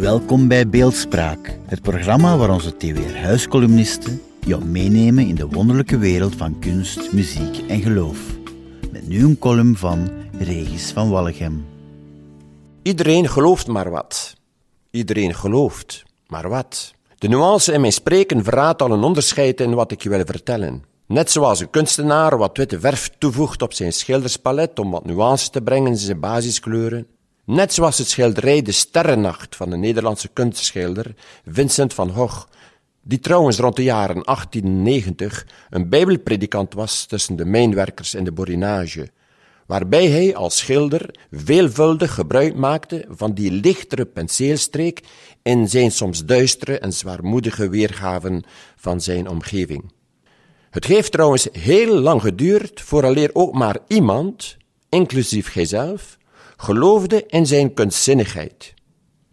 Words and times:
Welkom 0.00 0.48
bij 0.48 0.68
Beeldspraak, 0.68 1.58
het 1.66 1.82
programma 1.82 2.36
waar 2.36 2.50
onze 2.50 2.76
TWR 2.76 3.16
huiscolumnisten 3.16 4.22
jou 4.46 4.64
meenemen 4.64 5.26
in 5.26 5.34
de 5.34 5.46
wonderlijke 5.46 5.98
wereld 5.98 6.36
van 6.36 6.58
kunst, 6.58 7.12
muziek 7.12 7.58
en 7.68 7.80
geloof. 7.80 8.18
Met 8.92 9.08
nu 9.08 9.24
een 9.24 9.38
column 9.38 9.76
van 9.76 10.10
Regis 10.38 10.90
van 10.90 11.10
Wallegem. 11.10 11.66
Iedereen 12.82 13.28
gelooft 13.28 13.66
maar 13.66 13.90
wat. 13.90 14.34
Iedereen 14.90 15.34
gelooft 15.34 16.04
maar 16.26 16.48
wat. 16.48 16.94
De 17.18 17.28
nuance 17.28 17.72
in 17.72 17.80
mijn 17.80 17.92
spreken 17.92 18.44
verraadt 18.44 18.82
al 18.82 18.90
een 18.90 19.02
onderscheid 19.02 19.60
in 19.60 19.74
wat 19.74 19.92
ik 19.92 20.02
je 20.02 20.08
wil 20.08 20.24
vertellen. 20.24 20.84
Net 21.06 21.30
zoals 21.30 21.60
een 21.60 21.70
kunstenaar 21.70 22.38
wat 22.38 22.56
witte 22.56 22.80
verf 22.80 23.10
toevoegt 23.18 23.62
op 23.62 23.72
zijn 23.72 23.92
schilderspalet 23.92 24.78
om 24.78 24.90
wat 24.90 25.04
nuance 25.04 25.50
te 25.50 25.62
brengen 25.62 25.90
in 25.90 25.96
zijn 25.96 26.20
basiskleuren. 26.20 27.06
Net 27.44 27.72
zoals 27.72 27.98
het 27.98 28.08
schilderij 28.08 28.62
De 28.62 28.72
Sterrennacht 28.72 29.56
van 29.56 29.70
de 29.70 29.76
Nederlandse 29.76 30.28
kunstschilder 30.28 31.14
Vincent 31.46 31.94
van 31.94 32.10
Gogh, 32.10 32.46
die 33.02 33.18
trouwens 33.18 33.58
rond 33.58 33.76
de 33.76 33.82
jaren 33.82 34.22
1890 34.24 35.46
een 35.70 35.88
bijbelpredikant 35.88 36.74
was 36.74 37.06
tussen 37.06 37.36
de 37.36 37.44
mijnwerkers 37.44 38.14
in 38.14 38.24
de 38.24 38.32
Borinage, 38.32 39.10
waarbij 39.66 40.06
hij 40.06 40.36
als 40.36 40.58
schilder 40.58 41.14
veelvuldig 41.30 42.14
gebruik 42.14 42.54
maakte 42.54 43.04
van 43.08 43.34
die 43.34 43.50
lichtere 43.50 44.04
penseelstreek 44.04 45.02
in 45.42 45.68
zijn 45.68 45.90
soms 45.90 46.24
duistere 46.24 46.78
en 46.78 46.92
zwaarmoedige 46.92 47.68
weergaven 47.68 48.44
van 48.76 49.00
zijn 49.00 49.28
omgeving. 49.28 49.92
Het 50.70 50.84
heeft 50.84 51.12
trouwens 51.12 51.48
heel 51.52 51.98
lang 51.98 52.20
geduurd 52.20 52.80
vooraleer 52.80 53.30
ook 53.32 53.54
maar 53.54 53.78
iemand, 53.86 54.56
inclusief 54.88 55.48
gijzelf, 55.48 56.18
geloofde 56.62 57.24
in 57.26 57.46
zijn 57.46 57.74
kunstzinnigheid. 57.74 58.74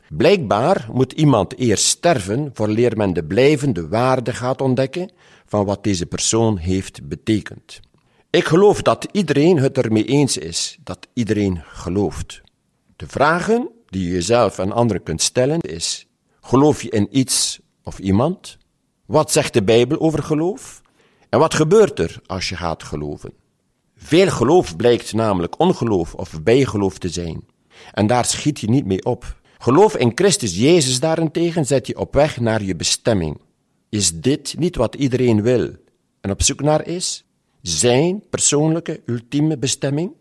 Blijkbaar 0.10 0.88
moet 0.92 1.12
iemand 1.12 1.58
eerst 1.58 1.86
sterven 1.86 2.50
vooraleer 2.54 2.98
men 2.98 3.14
de 3.14 3.24
blijvende 3.24 3.88
waarde 3.88 4.34
gaat 4.34 4.62
ontdekken 4.62 5.12
van 5.46 5.66
wat 5.66 5.84
deze 5.84 6.06
persoon 6.06 6.58
heeft 6.58 7.08
betekend. 7.08 7.80
Ik 8.30 8.46
geloof 8.46 8.82
dat 8.82 9.08
iedereen 9.12 9.58
het 9.58 9.78
ermee 9.78 10.06
eens 10.06 10.38
is, 10.38 10.78
dat 10.84 11.08
iedereen 11.14 11.62
gelooft. 11.66 12.42
De 12.96 13.08
vragen 13.08 13.70
die 13.86 14.04
je 14.04 14.14
jezelf 14.14 14.60
en 14.60 14.72
anderen 14.72 15.04
kunt 15.04 15.22
stellen 15.22 15.60
is, 15.60 16.08
geloof 16.42 16.82
je 16.82 16.90
in 16.90 17.08
iets 17.12 17.60
of 17.84 18.00
iemand? 18.00 18.58
Wat 19.06 19.32
zegt 19.32 19.54
de 19.54 19.64
Bijbel 19.64 20.00
over 20.00 20.24
geloof? 20.24 20.82
En 21.30 21.40
wat 21.40 21.54
gebeurt 21.54 22.00
er 22.00 22.22
als 22.26 22.50
je 22.50 22.56
gaat 22.56 22.84
geloven? 22.84 23.34
Veel 23.98 24.30
geloof 24.30 24.76
blijkt 24.76 25.14
namelijk 25.14 25.60
ongeloof 25.60 26.14
of 26.14 26.44
bijgeloof 26.44 26.98
te 26.98 27.10
zijn. 27.10 27.46
En 27.94 28.08
daar 28.08 28.26
schiet 28.26 28.60
je 28.60 28.70
niet 28.70 28.86
mee 28.86 29.06
op. 29.06 29.36
Geloof 29.58 29.96
in 29.96 30.12
Christus 30.16 30.58
Jezus 30.58 31.00
daarentegen 31.00 31.66
zet 31.66 31.88
je 31.88 31.98
op 31.98 32.14
weg 32.14 32.40
naar 32.40 32.64
je 32.64 32.76
bestemming. 32.76 33.38
Is 33.90 34.20
dit 34.20 34.56
niet 34.58 34.76
wat 34.76 34.96
iedereen 34.96 35.42
wil 35.42 35.72
en 36.22 36.32
op 36.32 36.42
zoek 36.42 36.62
naar 36.62 36.88
is? 36.88 37.26
Zijn 37.62 38.24
persoonlijke 38.30 39.02
ultieme 39.06 39.58
bestemming? 39.58 40.12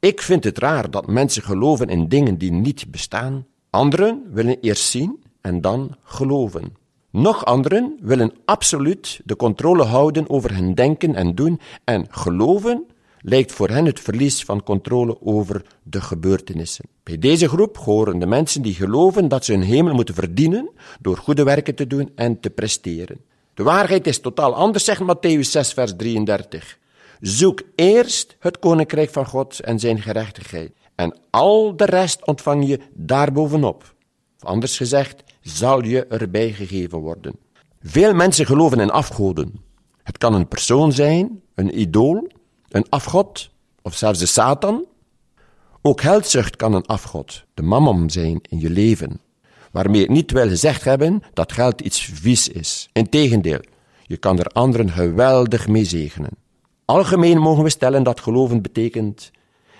Ik 0.00 0.22
vind 0.22 0.44
het 0.44 0.58
raar 0.58 0.90
dat 0.90 1.06
mensen 1.06 1.42
geloven 1.42 1.88
in 1.88 2.08
dingen 2.08 2.38
die 2.38 2.52
niet 2.52 2.90
bestaan. 2.90 3.46
Anderen 3.70 4.22
willen 4.32 4.60
eerst 4.60 4.90
zien 4.90 5.22
en 5.40 5.60
dan 5.60 5.96
geloven. 6.02 6.74
Nog 7.10 7.44
anderen 7.44 7.96
willen 8.00 8.32
absoluut 8.44 9.20
de 9.24 9.36
controle 9.36 9.84
houden 9.84 10.30
over 10.30 10.54
hun 10.54 10.74
denken 10.74 11.14
en 11.14 11.34
doen 11.34 11.60
en 11.84 12.06
geloven 12.10 12.86
lijkt 13.28 13.52
voor 13.52 13.68
hen 13.68 13.84
het 13.84 14.00
verlies 14.00 14.44
van 14.44 14.62
controle 14.62 15.16
over 15.22 15.62
de 15.82 16.00
gebeurtenissen. 16.00 16.84
Bij 17.02 17.18
deze 17.18 17.48
groep 17.48 17.76
horen 17.76 18.18
de 18.18 18.26
mensen 18.26 18.62
die 18.62 18.74
geloven 18.74 19.28
dat 19.28 19.44
ze 19.44 19.52
hun 19.52 19.62
hemel 19.62 19.94
moeten 19.94 20.14
verdienen 20.14 20.70
door 21.00 21.16
goede 21.16 21.42
werken 21.42 21.74
te 21.74 21.86
doen 21.86 22.10
en 22.14 22.40
te 22.40 22.50
presteren. 22.50 23.20
De 23.54 23.62
waarheid 23.62 24.06
is 24.06 24.20
totaal 24.20 24.54
anders, 24.54 24.84
zegt 24.84 25.02
Matthäus 25.02 25.40
6, 25.40 25.72
vers 25.72 25.96
33. 25.96 26.78
Zoek 27.20 27.62
eerst 27.74 28.36
het 28.38 28.58
koninkrijk 28.58 29.10
van 29.10 29.26
God 29.26 29.60
en 29.60 29.78
zijn 29.78 30.02
gerechtigheid, 30.02 30.72
en 30.94 31.18
al 31.30 31.76
de 31.76 31.84
rest 31.84 32.26
ontvang 32.26 32.68
je 32.68 32.80
daarbovenop. 32.94 33.94
Of 34.40 34.48
anders 34.48 34.76
gezegd, 34.76 35.24
zal 35.40 35.84
je 35.84 36.06
erbij 36.06 36.52
gegeven 36.52 36.98
worden. 36.98 37.36
Veel 37.82 38.14
mensen 38.14 38.46
geloven 38.46 38.80
in 38.80 38.90
afgoden. 38.90 39.54
Het 40.02 40.18
kan 40.18 40.34
een 40.34 40.48
persoon 40.48 40.92
zijn, 40.92 41.40
een 41.54 41.80
idool, 41.80 42.28
een 42.68 42.88
afgod 42.88 43.50
of 43.82 43.94
zelfs 43.94 44.18
de 44.18 44.26
Satan. 44.26 44.84
Ook 45.82 46.00
geldzucht 46.00 46.56
kan 46.56 46.74
een 46.74 46.86
afgod, 46.86 47.44
de 47.54 47.62
mammon 47.62 48.10
zijn 48.10 48.40
in 48.48 48.60
je 48.60 48.70
leven, 48.70 49.20
waarmee 49.72 50.02
ik 50.02 50.08
niet 50.08 50.30
wil 50.30 50.48
gezegd 50.48 50.84
hebben 50.84 51.22
dat 51.32 51.52
geld 51.52 51.80
iets 51.80 52.04
vies 52.04 52.48
is. 52.48 52.88
Integendeel, 52.92 53.60
je 54.02 54.16
kan 54.16 54.38
er 54.38 54.46
anderen 54.46 54.90
geweldig 54.90 55.68
mee 55.68 55.84
zegenen. 55.84 56.30
Algemeen 56.84 57.38
mogen 57.38 57.62
we 57.62 57.70
stellen 57.70 58.02
dat 58.02 58.20
geloven 58.20 58.62
betekent 58.62 59.30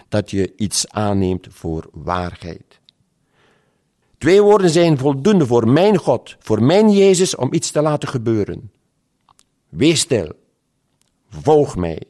dat 0.09 0.31
je 0.31 0.53
iets 0.57 0.89
aanneemt 0.89 1.47
voor 1.51 1.89
waarheid. 1.93 2.81
Twee 4.19 4.43
woorden 4.43 4.71
zijn 4.71 4.99
voldoende 4.99 5.47
voor 5.47 5.69
mijn 5.69 5.97
God, 5.97 6.37
voor 6.39 6.63
mijn 6.63 6.91
Jezus, 6.91 7.37
om 7.37 7.53
iets 7.53 7.71
te 7.71 7.83
laten 7.83 8.09
gebeuren. 8.09 8.71
Wees 9.69 10.01
stil. 10.01 10.33
Volg 11.29 11.77
mij. 11.77 12.03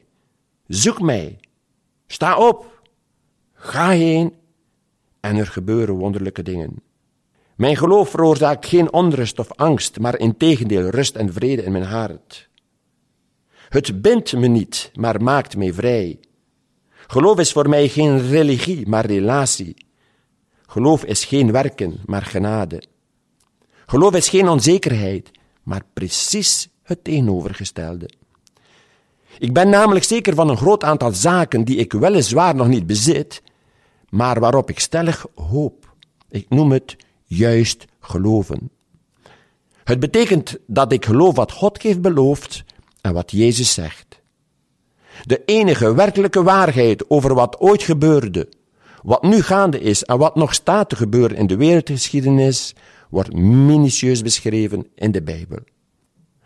Zoek 0.67 1.01
mij. 1.01 1.39
Sta 2.07 2.39
op. 2.39 2.83
Ga 3.53 3.91
heen. 3.91 4.35
En 5.21 5.37
er 5.37 5.47
gebeuren 5.47 5.95
wonderlijke 5.95 6.43
dingen. 6.43 6.83
Mijn 7.57 7.77
geloof 7.77 8.11
veroorzaakt 8.11 8.67
geen 8.67 8.93
onrust 8.93 9.39
of 9.39 9.53
angst, 9.53 9.99
maar 9.99 10.19
integendeel 10.19 10.89
rust 10.89 11.17
en 11.17 11.33
vrede 11.33 11.63
in 11.63 11.73
mijn 11.73 11.85
hart. 11.85 12.49
Het 13.69 14.03
bindt 14.03 14.33
me 14.33 14.47
niet, 14.47 14.91
maar 14.95 15.23
maakt 15.23 15.57
mij 15.57 15.73
vrij. 15.73 16.21
Geloof 17.07 17.39
is 17.39 17.53
voor 17.53 17.69
mij 17.69 17.89
geen 17.89 18.29
religie, 18.29 18.89
maar 18.89 19.07
relatie. 19.07 19.77
Geloof 20.67 21.05
is 21.05 21.25
geen 21.25 21.53
werken, 21.53 22.01
maar 22.05 22.23
genade. 22.23 22.83
Geloof 23.87 24.15
is 24.15 24.29
geen 24.29 24.49
onzekerheid, 24.49 25.31
maar 25.63 25.83
precies 25.93 26.69
het 26.83 27.05
tegenovergestelde. 27.05 28.11
Ik 29.39 29.53
ben 29.53 29.69
namelijk 29.69 30.05
zeker 30.05 30.35
van 30.35 30.49
een 30.49 30.57
groot 30.57 30.85
aantal 30.85 31.13
zaken 31.13 31.65
die 31.65 31.77
ik 31.77 31.93
weliswaar 31.93 32.55
nog 32.55 32.69
niet 32.69 32.87
bezit, 32.87 33.43
maar 34.09 34.41
waarop 34.41 34.71
ik 34.71 34.79
stellig 34.81 35.27
hoop. 35.35 35.95
Ik 36.29 36.47
noem 36.49 36.73
het 36.73 36.97
juist 37.25 37.85
geloven. 38.01 38.71
Het 39.85 40.01
betekent 40.01 40.59
dat 40.67 40.93
ik 40.93 41.05
geloof 41.05 41.35
wat 41.37 41.53
God 41.53 41.83
heeft 41.83 42.01
beloofd 42.01 42.65
en 43.01 43.13
wat 43.13 43.31
Jezus 43.31 43.73
zegt. 43.73 44.21
De 45.25 45.43
enige 45.45 45.95
werkelijke 45.95 46.43
waarheid 46.43 47.11
over 47.11 47.35
wat 47.35 47.61
ooit 47.61 47.83
gebeurde, 47.83 48.49
wat 49.03 49.23
nu 49.23 49.43
gaande 49.43 49.81
is 49.81 50.03
en 50.03 50.19
wat 50.19 50.35
nog 50.35 50.55
staat 50.55 50.89
te 50.89 50.97
gebeuren 50.97 51.37
in 51.37 51.47
de 51.47 51.57
wereldgeschiedenis, 51.57 52.75
wordt 53.11 53.33
minutieus 53.33 54.23
beschreven 54.23 54.87
in 54.95 55.13
de 55.13 55.23
Bijbel. 55.23 55.59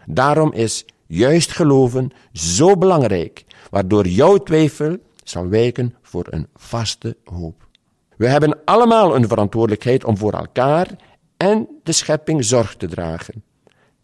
Daarom 0.07 0.53
is 0.53 0.85
juist 1.11 1.53
geloven 1.53 2.11
zo 2.33 2.77
belangrijk, 2.77 3.45
waardoor 3.71 4.07
jouw 4.07 4.37
twijfel 4.37 4.97
zal 5.25 5.49
wijken 5.49 5.95
voor 6.03 6.27
een 6.31 6.49
vaste 6.55 7.17
hoop. 7.25 7.69
We 8.17 8.29
hebben 8.29 8.65
allemaal 8.65 9.17
een 9.17 9.29
verantwoordelijkheid 9.29 10.05
om 10.05 10.17
voor 10.17 10.33
elkaar 10.33 10.89
en 11.37 11.69
de 11.83 11.93
schepping 11.93 12.45
zorg 12.45 12.77
te 12.77 12.87
dragen. 12.87 13.45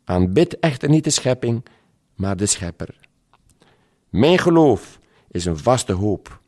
Aanbid 0.04 0.58
echter 0.58 0.88
niet 0.88 1.04
de 1.04 1.10
schepping, 1.10 1.64
maar 2.14 2.36
de 2.36 2.46
schepper. 2.46 2.98
Mijn 4.08 4.38
geloof 4.38 4.98
is 5.30 5.44
een 5.44 5.58
vaste 5.58 5.92
hoop. 5.92 6.40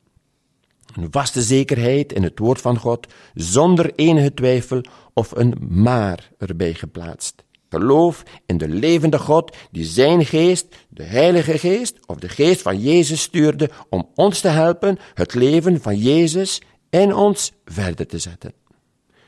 Een 0.95 1.09
vaste 1.11 1.43
zekerheid 1.43 2.13
in 2.13 2.23
het 2.23 2.39
woord 2.39 2.61
van 2.61 2.79
God, 2.79 3.07
zonder 3.35 3.93
enige 3.95 4.35
twijfel 4.35 4.81
of 5.13 5.31
een 5.31 5.55
maar 5.69 6.31
erbij 6.39 6.75
geplaatst. 6.75 7.47
Geloof 7.69 8.23
in 8.47 8.59
de 8.59 8.69
levende 8.69 9.19
God 9.19 9.57
die 9.71 9.85
zijn 9.85 10.27
geest, 10.27 10.67
de 10.89 11.03
Heilige 11.03 11.59
Geest 11.59 12.07
of 12.07 12.17
de 12.17 12.29
geest 12.29 12.63
van 12.63 12.81
Jezus 12.81 13.23
stuurde 13.23 13.71
om 13.89 14.09
ons 14.15 14.41
te 14.41 14.49
helpen 14.49 14.99
het 15.15 15.35
leven 15.35 15.81
van 15.81 15.97
Jezus 15.97 16.63
in 16.91 17.15
ons 17.15 17.53
verder 17.65 18.07
te 18.07 18.19
zetten. 18.19 18.53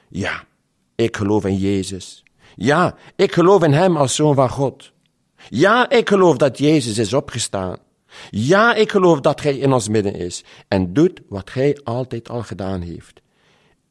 Ja, 0.09 0.45
ik 0.95 1.17
geloof 1.17 1.45
in 1.45 1.57
Jezus. 1.57 2.23
Ja, 2.57 2.95
ik 3.17 3.33
geloof 3.33 3.63
in 3.63 3.73
Hem 3.73 3.97
als 3.97 4.15
Zoon 4.15 4.35
van 4.35 4.51
God. 4.51 4.93
Ja, 5.49 5.91
ik 5.91 6.09
geloof 6.09 6.37
dat 6.37 6.59
Jezus 6.59 6.99
is 6.99 7.13
opgestaan. 7.13 7.79
Ja, 8.31 8.75
ik 8.75 8.91
geloof 8.91 9.21
dat 9.21 9.43
Hij 9.43 9.57
in 9.57 9.73
ons 9.73 9.89
midden 9.89 10.15
is 10.15 10.45
en 10.69 10.93
doet 10.93 11.21
wat 11.29 11.53
Hij 11.53 11.79
altijd 11.85 12.29
al 12.29 12.43
gedaan 12.43 12.81
heeft. 12.81 13.21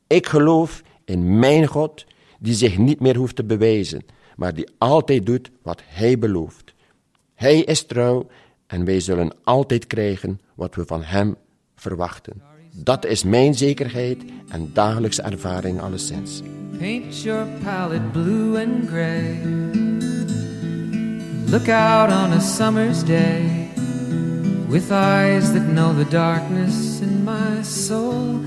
Ik 0.08 0.28
geloof 0.28 0.82
in 1.06 1.40
mijn 1.40 1.68
God 1.68 2.06
die 2.40 2.54
zich 2.54 2.78
niet 2.78 3.00
meer 3.00 3.16
hoeft 3.16 3.36
te 3.36 3.44
bewijzen, 3.44 4.06
maar 4.40 4.54
die 4.54 4.68
altijd 4.78 5.26
doet 5.26 5.52
wat 5.62 5.82
Hij 5.86 6.20
belooft. 6.20 6.74
Hij 7.36 7.60
is 7.60 7.86
trouw 7.86 8.28
en 8.68 8.86
wij 8.86 9.00
zullen 9.00 9.34
altijd 9.44 9.88
krijgen 9.88 10.40
wat 10.56 10.76
we 10.76 10.86
van 10.86 11.04
Hem 11.04 11.36
verwachten. 11.76 12.42
Dat 12.76 13.06
is 13.06 13.24
mijn 13.24 13.54
zekerheid 13.54 14.24
en 14.50 14.70
dagelijkse 14.74 15.22
ervaring 15.22 15.82
alleszins. 15.82 16.42
Paint 16.78 17.22
your 17.22 17.48
palette 17.64 18.06
blue 18.12 18.66
and 18.66 18.88
gray. 18.88 19.38
Look 21.50 21.70
out 21.70 22.12
on 22.12 22.32
a 22.32 22.40
summer's 22.40 23.04
day 23.04 23.68
with 24.68 24.92
eyes 24.92 25.52
that 25.52 25.68
know 25.68 25.98
the 25.98 26.10
darkness 26.10 27.00
in 27.02 27.24
my 27.24 27.64
soul. 27.64 28.40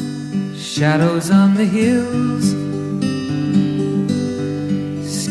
Shadows 0.56 1.30
on 1.30 1.54
the 1.54 1.64
hills. 1.64 2.81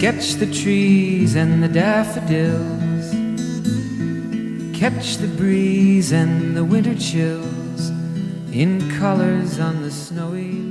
Sketch 0.01 0.33
the 0.33 0.51
trees 0.51 1.35
and 1.35 1.61
the 1.61 1.67
daffodils. 1.67 3.11
Catch 4.75 5.17
the 5.17 5.27
breeze 5.27 6.11
and 6.11 6.57
the 6.57 6.65
winter 6.65 6.95
chills 6.95 7.89
in 8.51 8.89
colors 8.97 9.59
on 9.59 9.83
the 9.83 9.91
snowy 9.91 10.70